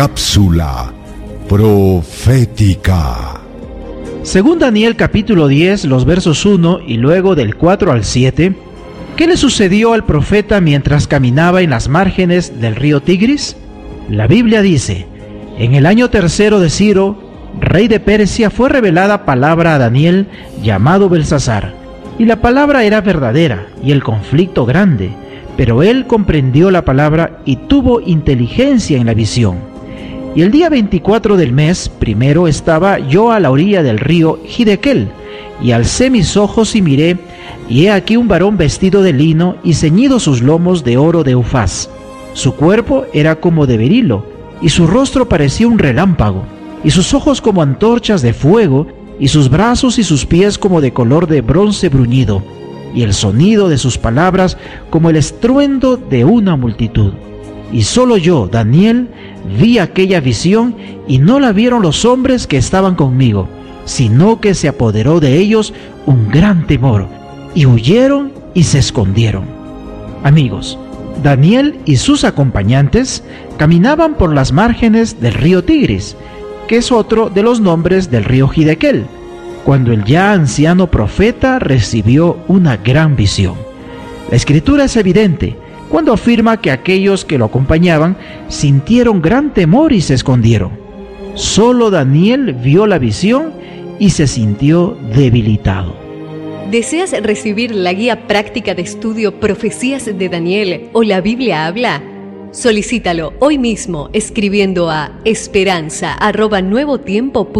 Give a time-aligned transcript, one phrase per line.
[0.00, 0.90] Cápsula
[1.46, 3.38] profética.
[4.22, 8.54] Según Daniel capítulo 10, los versos 1 y luego del 4 al 7,
[9.16, 13.58] ¿qué le sucedió al profeta mientras caminaba en las márgenes del río Tigris?
[14.08, 15.04] La Biblia dice,
[15.58, 17.22] en el año tercero de Ciro,
[17.60, 20.28] rey de Persia, fue revelada palabra a Daniel
[20.62, 21.74] llamado Belsasar.
[22.18, 25.10] Y la palabra era verdadera y el conflicto grande,
[25.58, 29.68] pero él comprendió la palabra y tuvo inteligencia en la visión.
[30.36, 35.08] Y el día 24 del mes primero estaba yo a la orilla del río Jidequel,
[35.60, 37.18] y alcé mis ojos y miré,
[37.68, 41.34] y he aquí un varón vestido de lino y ceñido sus lomos de oro de
[41.34, 41.90] Ufaz.
[42.32, 44.24] Su cuerpo era como de berilo,
[44.62, 46.44] y su rostro parecía un relámpago,
[46.84, 48.86] y sus ojos como antorchas de fuego,
[49.18, 52.40] y sus brazos y sus pies como de color de bronce bruñido,
[52.94, 54.56] y el sonido de sus palabras
[54.90, 57.14] como el estruendo de una multitud.
[57.72, 59.08] Y solo yo, Daniel,
[59.58, 60.74] vi aquella visión
[61.06, 63.48] y no la vieron los hombres que estaban conmigo,
[63.84, 65.72] sino que se apoderó de ellos
[66.06, 67.06] un gran temor,
[67.54, 69.44] y huyeron y se escondieron.
[70.22, 70.78] Amigos,
[71.22, 73.22] Daniel y sus acompañantes
[73.56, 76.16] caminaban por las márgenes del río Tigris,
[76.68, 79.04] que es otro de los nombres del río Hidequel,
[79.64, 83.54] cuando el ya anciano profeta recibió una gran visión.
[84.30, 85.56] La escritura es evidente,
[85.90, 88.16] cuando afirma que aquellos que lo acompañaban
[88.48, 90.70] sintieron gran temor y se escondieron.
[91.34, 93.50] Solo Daniel vio la visión
[93.98, 95.94] y se sintió debilitado.
[96.70, 102.00] ¿Deseas recibir la guía práctica de estudio Profecías de Daniel o la Biblia habla?
[102.52, 107.50] Solicítalo hoy mismo escribiendo a esperanza.nuevotiempo.org